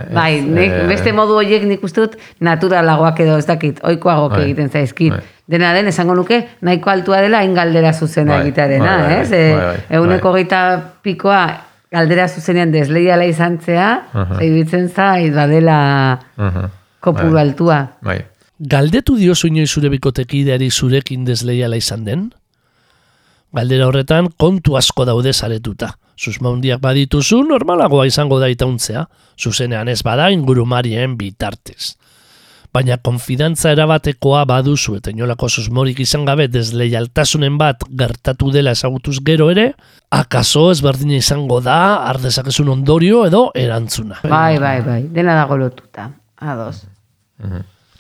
ez, 0.08 0.10
Bai, 0.18 0.32
nik, 0.50 0.74
eh, 0.80 0.90
beste 0.90 1.14
modu 1.14 1.38
horiek 1.44 1.70
nik 1.70 1.86
uste 1.86 2.08
dut 2.08 2.18
naturalagoak 2.42 3.22
edo 3.28 3.38
ez 3.38 3.46
dakit, 3.50 3.86
oikoagoak 3.86 4.40
Bai, 4.40 4.44
egiten 4.50 4.74
zaizkit. 4.74 5.14
bai. 5.14 5.33
Dena 5.48 5.74
den, 5.76 5.88
esango 5.92 6.16
nuke, 6.16 6.38
nahiko 6.62 6.90
altua 6.90 7.20
dela 7.22 7.40
hain 7.44 7.54
galdera 7.54 7.92
zuzena 7.94 8.38
Bai, 8.38 8.42
egitearena, 8.48 8.98
bai, 8.98 9.08
bai, 9.10 9.22
ez? 9.22 9.30
bai, 9.30 9.40
E, 9.40 9.54
bai, 9.54 9.66
bai, 9.66 9.98
euneko 10.00 10.32
bai. 10.32 10.42
geita 10.44 10.60
pikoa 11.04 11.42
galdera 11.92 12.28
zuzenean 12.30 12.72
desleiala 12.72 13.26
izan 13.26 13.60
zea, 13.62 13.90
Aha. 14.14 14.38
iruditzen 14.42 14.88
zait 14.90 15.34
badela 15.36 16.20
Mhm. 16.38 16.70
kopuru 17.02 17.34
Bai. 17.34 17.42
altua. 17.42 17.82
Bai. 18.02 18.22
Galdetu 18.60 19.18
diozu 19.18 19.48
inoiz 19.48 19.70
zure 19.70 19.90
bikotekideari 19.90 20.70
zurekin 20.72 21.26
desleiala 21.26 21.76
izan 21.76 22.06
den? 22.06 22.32
Galdera 23.54 23.88
horretan 23.88 24.30
kontu 24.38 24.78
asko 24.78 25.06
daude 25.06 25.34
zaretuta. 25.34 25.98
Susmaundiak 26.16 26.80
badituzu 26.82 27.44
normalagoa 27.44 28.06
izango 28.08 28.40
da 28.40 28.48
itauntzea, 28.50 29.08
zuzenean 29.38 29.88
ez 29.90 30.02
bada 30.04 30.30
ingurumarien 30.32 31.18
bitartez. 31.18 31.96
Baina 32.74 32.96
konfidantza 32.98 33.70
erabatekoa 33.76 34.40
baduzu 34.50 34.96
eta 34.98 35.12
inolako 35.14 35.46
susmorik 35.50 36.00
izan 36.02 36.24
gabe 36.26 36.48
desleialtasunen 36.50 37.60
bat 37.62 37.86
gertatu 38.00 38.50
dela 38.56 38.74
ezagutuz 38.74 39.20
gero 39.22 39.52
ere, 39.54 39.68
akaso 40.10 40.72
ezberdina 40.72 41.20
izango 41.20 41.60
da 41.62 41.78
ardezakezun 42.10 42.74
ondorio 42.74 43.28
edo 43.30 43.44
erantzuna. 43.54 44.24
Bai, 44.26 44.58
bai, 44.58 44.80
bai, 44.82 45.00
dena 45.14 45.38
dago 45.38 45.60
lotuta. 45.62 46.10
Ados. 46.42 46.88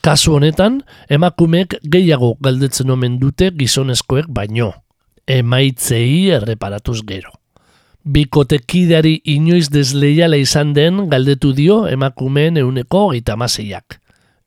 Kasu 0.03 0.33
honetan, 0.39 0.81
emakumeek 1.07 1.77
gehiago 1.85 2.33
galdetzen 2.41 2.89
omen 2.89 3.21
dute 3.21 3.53
gizonezkoek 3.55 4.25
baino. 4.27 4.73
Emaitzei 5.29 6.33
erreparatuz 6.35 7.03
gero. 7.07 7.29
Bikotekideari 8.03 9.19
inoiz 9.31 9.69
desleiala 9.71 10.35
izan 10.35 10.73
den 10.75 11.05
galdetu 11.13 11.53
dio 11.55 11.83
emakumeen 11.87 12.57
euneko 12.57 13.05
hogeita 13.07 13.37
hamaseiak. 13.37 14.02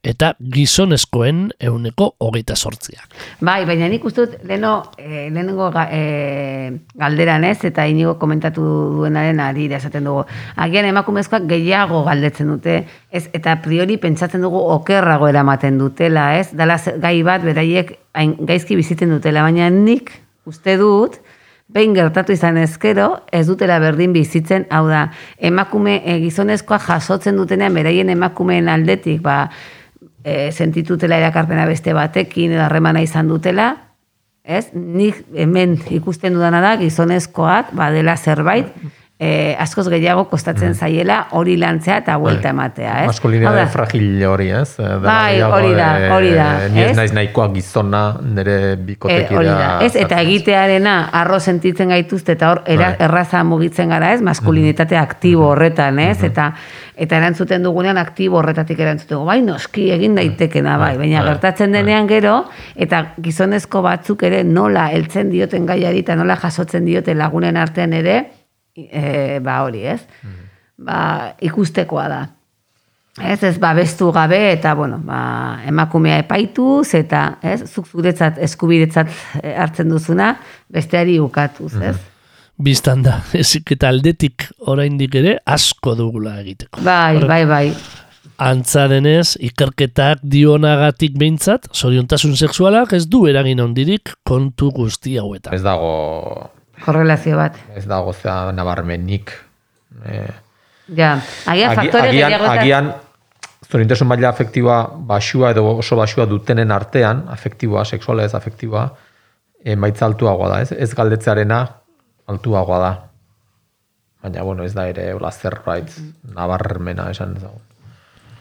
Eta 0.07 0.35
gizonezkoen 0.39 1.49
euneko 1.69 2.13
hogeita 2.23 2.55
sortziak. 2.55 3.09
Bai, 3.43 3.65
baina 3.67 3.89
nik 3.91 4.05
uste 4.07 4.27
dut 4.27 4.45
leno, 4.47 4.93
eh, 4.99 5.27
lehenengo 5.33 5.71
ga, 5.75 5.89
eh, 5.91 6.71
galderan 6.95 7.45
ez, 7.45 7.59
eta 7.65 7.87
inigo 7.91 8.15
komentatu 8.19 8.63
duenaren 8.95 9.41
ari 9.41 9.67
esaten 9.73 10.05
dugu. 10.05 10.25
Agian 10.57 10.87
emakumezkoak 10.87 11.49
gehiago 11.51 12.05
galdetzen 12.05 12.53
dute, 12.55 12.85
ez, 13.11 13.29
eta 13.33 13.57
priori 13.63 13.97
pentsatzen 13.97 14.41
dugu 14.47 14.59
okerrago 14.77 15.29
eramaten 15.29 15.79
dutela, 15.79 16.37
ez? 16.39 16.53
Dala 16.53 16.79
gai 17.03 17.23
bat 17.23 17.43
beraiek 17.43 17.99
hain 18.15 18.37
gaizki 18.47 18.77
biziten 18.77 19.11
dutela, 19.11 19.43
baina 19.43 19.71
nik 19.71 20.13
uste 20.47 20.77
dut, 20.79 21.19
behin 21.67 21.95
gertatu 21.97 22.33
izan 22.33 22.59
ezkero, 22.63 23.09
ez 23.33 23.47
dutela 23.49 23.81
berdin 23.83 24.13
bizitzen, 24.15 24.67
hau 24.71 24.87
da, 24.89 25.09
emakume 25.39 25.99
e, 26.05 26.21
gizonezkoa 26.23 26.79
jasotzen 26.79 27.37
dutenean, 27.41 27.75
beraien 27.75 28.13
emakumeen 28.13 28.71
aldetik, 28.71 29.21
ba, 29.25 29.49
e, 30.27 30.51
sentitutela 30.51 31.21
erakarpena 31.23 31.69
beste 31.71 31.95
batekin, 31.95 32.57
edo 32.57 32.65
harremana 32.67 33.03
izan 33.05 33.31
dutela, 33.31 33.69
ez? 34.43 34.67
Nik 34.75 35.23
hemen 35.39 35.79
ikusten 35.95 36.35
dudana 36.35 36.61
da, 36.65 36.75
gizonezkoak, 36.81 37.71
badela 37.79 38.17
zerbait, 38.19 38.73
e, 39.19 39.57
askoz 39.59 39.87
gehiago 39.89 40.27
kostatzen 40.29 40.75
zaiela 40.77 41.23
hori 41.39 41.57
lantzea 41.57 42.03
eta 42.03 42.17
buelta 42.21 42.51
ematea, 42.53 42.91
ez? 42.91 43.07
Hau 43.07 43.13
Maskulinidade 43.15 43.63
da, 43.63 43.67
fragil 43.73 44.25
hori, 44.29 44.51
ez? 44.53 44.75
Eh, 44.79 44.83
dela 44.83 45.01
Bai, 45.07 45.41
hori 45.43 45.73
da, 45.75 45.89
eh, 46.01 46.11
hori 46.13 46.33
da, 46.37 46.49
Ni 46.69 46.83
ez 46.85 46.97
naiz 46.97 47.13
nahikoa 47.17 47.49
gizona 47.55 48.03
nire 48.21 48.57
E, 48.73 48.77
bikotekidea. 48.77 49.39
hori 49.39 49.49
da, 49.49 49.71
ez, 49.87 49.95
eta 49.97 50.21
egitearena 50.21 50.97
arro 51.13 51.41
sentitzen 51.41 51.89
gaituzte 51.89 52.37
eta 52.37 52.51
hor 52.51 52.63
era, 52.67 52.91
Bai. 52.93 53.07
erraza 53.09 53.43
mugitzen 53.45 53.89
gara, 53.89 54.13
ez, 54.13 54.21
maskulinitate 54.21 54.97
aktibo 55.01 55.49
horretan, 55.55 55.99
ez, 55.99 56.23
eta 56.23 56.53
eta 56.97 57.17
erantzuten 57.17 57.63
dugunean 57.63 57.99
aktibo 58.01 58.39
horretatik 58.39 58.79
erantzuten 58.81 59.17
dugu, 59.19 59.27
bai, 59.27 59.43
noski 59.45 59.91
egin 59.93 60.15
daitekena, 60.17 60.79
bai, 60.81 60.97
baina 60.97 61.21
bai, 61.21 61.29
gertatzen 61.33 61.73
denean 61.73 62.09
gero, 62.09 62.45
eta 62.75 63.03
gizonezko 63.21 63.83
batzuk 63.83 64.23
ere 64.29 64.45
nola 64.45 64.89
heltzen 64.93 65.31
dioten 65.31 65.67
gaiari 65.67 66.01
eta 66.05 66.17
nola 66.17 66.37
jasotzen 66.41 66.85
diote 66.89 67.15
lagunen 67.15 67.57
artean 67.57 67.93
ere, 67.93 68.17
e, 68.77 69.39
ba 69.45 69.61
hori, 69.65 69.85
ez, 69.87 70.01
ba, 70.77 70.99
ikustekoa 71.41 72.09
da. 72.13 72.23
Ez, 73.17 73.41
ez 73.49 73.57
babestu 73.57 74.11
gabe 74.13 74.39
eta, 74.53 74.75
bueno, 74.77 74.99
ba, 75.05 75.63
emakumea 75.65 76.19
epaituz 76.21 76.93
eta, 76.99 77.39
ez, 77.41 77.63
zuk 77.65 77.89
zuretzat 77.89 78.37
eskubidetzat 78.45 79.09
eh, 79.41 79.55
hartzen 79.57 79.89
duzuna, 79.89 80.35
besteari 80.73 81.17
ukatuz, 81.23 81.73
ez? 81.81 81.97
Bistan 82.61 83.05
da, 83.05 83.23
ezik 83.43 83.73
eta 83.73 83.89
aldetik 83.89 84.51
oraindik 84.69 85.17
ere 85.17 85.39
asko 85.49 85.95
dugula 85.97 86.37
egiteko. 86.43 86.85
Bai, 86.85 87.23
bai, 87.25 87.45
bai. 87.49 87.65
Antza 88.37 88.85
denez, 88.93 89.39
ikerketak 89.41 90.21
dionagatik 90.21 91.15
behintzat, 91.17 91.71
zoriontasun 91.73 92.37
sexualak 92.37 92.93
ez 92.93 93.07
du 93.09 93.25
eragin 93.31 93.63
ondirik 93.65 94.13
kontu 94.29 94.69
guzti 94.77 95.17
hauetan. 95.17 95.57
Ez 95.57 95.65
dago, 95.65 96.51
Korrelazio 96.85 97.37
bat. 97.37 97.57
ez 97.77 97.87
dago 97.87 98.13
zea 98.13 98.53
nabarmenik. 98.53 99.33
Eh, 100.05 100.29
Ja, 100.95 101.21
agian 101.47 101.71
agi- 101.73 101.77
faktore 101.77 102.09
agian, 102.09 102.33
agian 102.47 102.93
zorintasun 103.71 104.07
maila 104.07 104.29
afektiboa 104.29 104.77
basua 104.97 105.51
edo 105.51 105.65
oso 105.79 105.97
basua 105.97 106.27
dutenen 106.27 106.71
artean, 106.71 107.25
afektiboa, 107.29 107.85
sexuala 107.85 108.23
ez 108.25 108.35
afektiboa, 108.35 108.85
emaitza 109.65 110.07
altuagoa 110.07 110.49
da, 110.49 110.61
ez? 110.63 110.71
Ez 110.73 110.95
galdetzearena 110.95 111.67
altuagoa 112.29 112.79
da. 112.79 112.93
Baina, 114.23 114.43
bueno, 114.43 114.63
ez 114.65 114.75
da 114.75 114.87
ere 114.89 115.13
hola 115.15 115.31
zerbait 115.33 115.91
nabarmena 116.35 117.11
esan 117.11 117.35
ez 117.37 117.43
dago. 117.43 117.61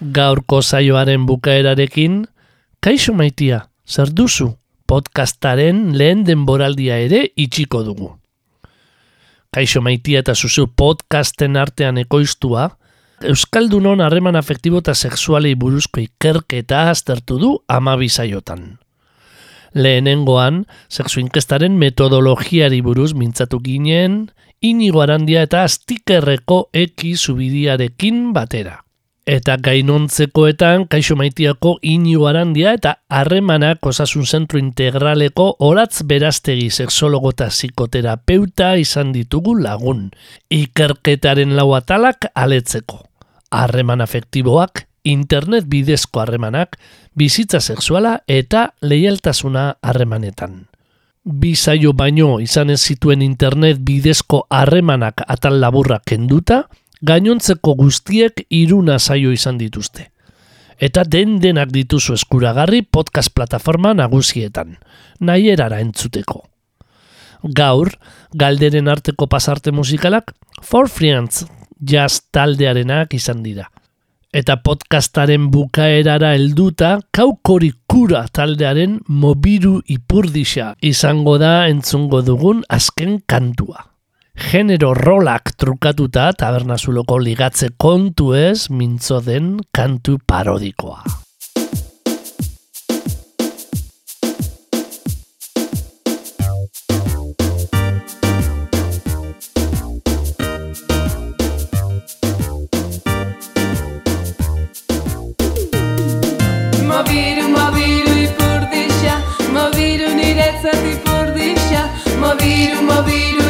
Gaurko 0.02 0.62
saioaren 0.62 1.26
bukaerarekin, 1.26 2.28
kaixo 2.80 3.13
maitia, 3.13 3.67
zer 3.88 4.12
duzu? 4.13 4.52
Podcastaren 4.86 5.98
lehen 5.98 6.24
denboraldia 6.28 6.98
ere 7.02 7.24
itxiko 7.36 7.82
dugu. 7.84 8.12
Kaixo 9.56 9.80
maitia 9.80 10.20
eta 10.20 10.34
zuzu 10.36 10.65
podcasten 10.76 11.56
artean 11.56 11.96
ekoiztua, 12.02 12.74
Euskaldunon 13.24 14.02
harreman 14.04 14.36
afektibo 14.36 14.82
eta 14.84 14.91
sexualei 14.91 15.54
buruzko 15.56 16.02
ikerketa 16.04 16.89
aztertu 16.91 17.38
du 17.39 17.52
amabi 17.72 18.10
saiotan. 18.12 18.65
Lehenengoan, 19.76 20.65
sexu 20.91 21.22
inkestaren 21.24 21.80
metodologiari 21.80 22.82
buruz 22.84 23.13
mintzatu 23.15 23.62
ginen, 23.63 24.26
inigo 24.60 25.02
arandia 25.04 25.46
eta 25.48 25.63
astikerreko 25.63 26.65
eki 26.74 27.15
zubidiarekin 27.15 28.34
batera. 28.36 28.82
Eta 29.26 29.56
gainontzekoetan 29.58 30.84
kaixo 30.86 31.16
maitiako 31.18 31.80
iniu 31.82 32.28
arandia 32.30 32.76
eta 32.78 32.92
harremanak 33.10 33.88
osasun 33.90 34.28
zentro 34.30 34.60
integraleko 34.62 35.48
olatz 35.66 36.04
berastegi 36.06 36.68
sexologo 36.70 37.32
eta 37.34 37.48
psikoterapeuta 37.50 38.76
izan 38.78 39.16
ditugu 39.16 39.56
lagun. 39.58 40.12
Ikerketaren 40.54 41.56
lau 41.58 41.72
atalak 41.74 42.30
aletzeko. 42.36 43.02
Harreman 43.50 44.06
afektiboak, 44.06 44.86
internet 45.04 45.66
bidezko 45.74 46.22
harremanak, 46.22 46.78
bizitza 47.18 47.60
sexuala 47.62 48.20
eta 48.28 48.76
leialtasuna 48.82 49.72
harremanetan. 49.82 50.68
Bizaio 51.26 51.98
baino 51.98 52.36
izan 52.38 52.70
ez 52.70 52.84
zituen 52.86 53.26
internet 53.26 53.82
bidezko 53.82 54.46
harremanak 54.54 55.26
atal 55.26 55.58
laburra 55.58 55.98
kenduta, 56.06 56.68
gainontzeko 57.06 57.76
guztiek 57.78 58.46
iruna 58.50 58.98
saio 59.00 59.34
izan 59.36 59.60
dituzte. 59.62 60.10
Eta 60.82 61.06
den 61.08 61.38
denak 61.39 61.70
dituzu 61.72 62.15
eskuragarri 62.18 62.82
podcast 62.82 63.32
plataforma 63.36 63.94
nagusietan, 63.96 64.76
nahi 65.20 65.52
erara 65.54 65.80
entzuteko. 65.84 66.41
Gaur, 67.56 67.94
galderen 68.34 68.89
arteko 68.91 69.30
pasarte 69.32 69.72
musikalak, 69.72 70.34
For 70.63 70.89
Friends 70.89 71.46
jazz 71.80 72.26
taldearenak 72.34 73.13
izan 73.13 73.44
dira. 73.46 73.70
Eta 74.36 74.58
podcastaren 74.60 75.48
bukaerara 75.54 76.34
helduta 76.36 76.98
kaukori 77.15 77.72
kura 77.88 78.26
taldearen 78.28 79.00
mobiru 79.08 79.78
ipurdixa 79.88 80.74
izango 80.84 81.38
da 81.39 81.58
entzungo 81.72 82.26
dugun 82.26 82.65
azken 82.68 83.22
kantua 83.30 83.94
genero 84.36 84.93
rolak 84.93 85.56
trukatuta 85.58 86.32
tabernazuloko 86.36 87.17
ligatze 87.19 87.69
kontu 87.78 88.34
ez 88.36 88.69
mintzo 88.69 89.21
den 89.21 89.60
kantu 89.71 90.19
parodikoa. 90.28 91.04
Mobiru, 106.86 107.50
mobiru 107.52 108.13
ipurdixa 108.24 109.15
Mobiru 109.56 110.13
niretzat 110.15 110.86
ipurdixa 110.93 111.82
Mobiru, 112.21 112.80
mobiru 112.88 113.44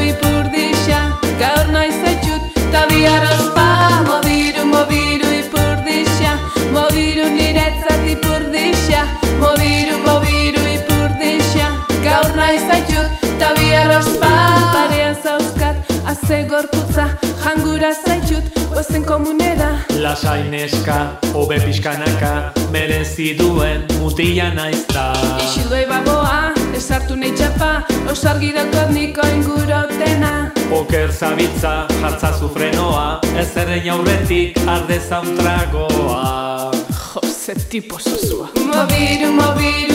Jangura 17.85 18.07
zaitxut, 18.07 18.77
ozen 18.77 19.03
komunera 19.05 19.67
Lasai 20.01 20.49
neska, 20.49 21.19
hobe 21.33 21.59
pixkanaka, 21.61 22.51
merezi 22.73 23.35
duen 23.37 23.85
mutila 23.99 24.49
naizta. 24.53 25.03
Ixildoi 25.43 25.83
baboa, 25.89 26.53
esartu 26.73 27.15
nahi 27.19 27.35
txapa 27.37 27.85
Osargi 28.09 28.53
daukot 28.55 28.89
niko 28.95 29.27
ingurotena 29.35 30.31
Oker 30.73 31.13
zabitza, 31.13 31.75
jartzazu 32.01 32.49
frenoa, 32.55 33.19
ez 33.37 33.51
errein 33.53 33.91
aurretik 33.93 34.57
ardezaun 34.65 35.35
tragoa. 35.37 36.71
Jose 37.11 37.53
tipo 37.69 38.01
zozua 38.01 38.49
Mobiru, 38.65 39.29
mobiru 39.37 39.94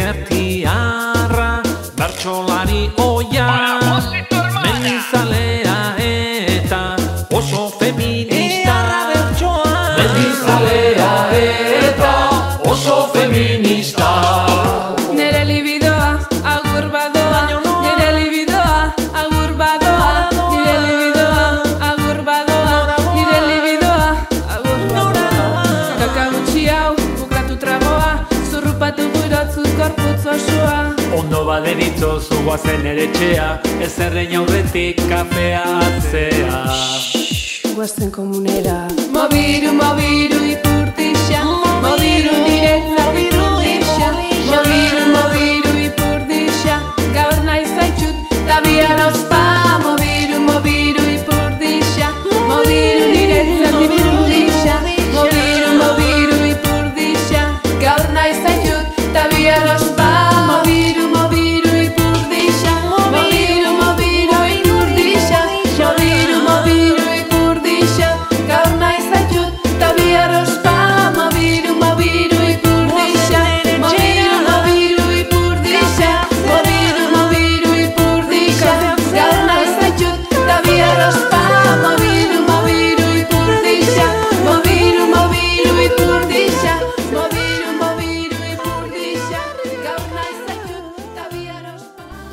naiz 0.00 0.08
ezkertiarra, 0.08 0.39
baderitzo 31.60 32.10
zuguazen 32.20 32.86
ere 32.88 33.06
txea 33.16 33.48
Ez 33.84 33.92
errein 34.00 34.32
aurretik 34.38 35.00
kafea 35.10 35.60
atzea. 35.86 36.60
Guazen 37.74 38.10
komunera. 38.12 38.78
Mobiru, 39.12 39.74
mobiru 39.76 40.40
ipurtixa. 40.54 41.44
Mobiru 41.84 42.34
niretzat 42.46 42.99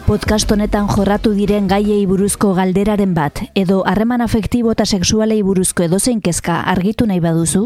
Podcast 0.07 0.47
honetan 0.53 0.85
jorratu 0.87 1.33
diren 1.35 1.65
gaiei 1.67 2.05
buruzko 2.07 2.53
galderaren 2.55 3.11
bat 3.11 3.41
edo 3.59 3.81
harreman 3.91 4.21
afektibo 4.23 4.71
eta 4.71 4.85
sexualei 4.87 5.41
buruzko 5.43 5.83
edozein 5.83 6.21
kezka 6.23 6.61
argitu 6.73 7.03
nahi 7.09 7.19
baduzu? 7.19 7.65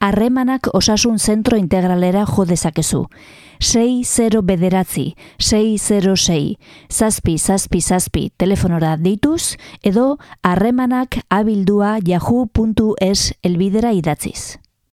Harremanak 0.00 0.70
osasun 0.72 1.18
zentro 1.18 1.60
integralera 1.60 2.24
jo 2.24 2.46
dezakezu. 2.48 3.02
6 3.60 4.40
bederatzi, 4.40 5.06
606, 5.38 6.56
zazpi, 6.88 7.36
zazpi, 7.36 7.80
zazpi, 7.80 8.30
telefonora 8.38 8.96
deituz 8.96 9.58
edo 9.82 10.16
harremanak 10.42 11.20
abildua 11.28 11.98
yahoo.es 12.00 13.34
elbidera 13.42 13.92
idatziz. 13.92 14.63